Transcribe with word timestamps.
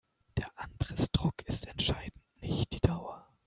Der 0.35 0.47
Anpressdruck 0.57 1.43
ist 1.45 1.67
entscheidend, 1.67 2.23
nicht 2.41 2.73
die 2.73 2.79
Dauer. 2.81 3.27